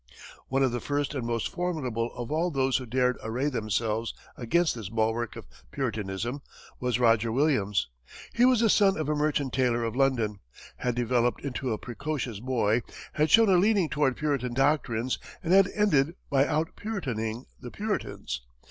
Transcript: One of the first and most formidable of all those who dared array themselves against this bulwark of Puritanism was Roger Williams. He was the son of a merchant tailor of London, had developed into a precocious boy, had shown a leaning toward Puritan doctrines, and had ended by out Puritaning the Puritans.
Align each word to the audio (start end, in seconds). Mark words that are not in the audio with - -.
One 0.47 0.63
of 0.63 0.71
the 0.71 0.79
first 0.79 1.13
and 1.13 1.27
most 1.27 1.47
formidable 1.49 2.11
of 2.15 2.31
all 2.31 2.49
those 2.49 2.77
who 2.77 2.87
dared 2.87 3.19
array 3.21 3.49
themselves 3.49 4.15
against 4.35 4.73
this 4.73 4.89
bulwark 4.89 5.35
of 5.35 5.45
Puritanism 5.69 6.41
was 6.79 6.99
Roger 6.99 7.31
Williams. 7.31 7.87
He 8.33 8.43
was 8.43 8.61
the 8.61 8.69
son 8.71 8.97
of 8.97 9.09
a 9.09 9.13
merchant 9.15 9.53
tailor 9.53 9.83
of 9.83 9.95
London, 9.95 10.39
had 10.77 10.95
developed 10.95 11.41
into 11.43 11.71
a 11.71 11.77
precocious 11.77 12.39
boy, 12.39 12.81
had 13.13 13.29
shown 13.29 13.49
a 13.49 13.57
leaning 13.59 13.89
toward 13.89 14.17
Puritan 14.17 14.55
doctrines, 14.55 15.19
and 15.43 15.53
had 15.53 15.67
ended 15.75 16.15
by 16.31 16.47
out 16.47 16.75
Puritaning 16.75 17.45
the 17.59 17.69
Puritans. 17.69 18.41